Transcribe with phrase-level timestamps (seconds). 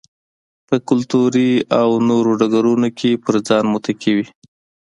[0.67, 1.51] په کلتوري
[1.81, 4.25] او نورو ډګرونو کې پر ځان متکي وي.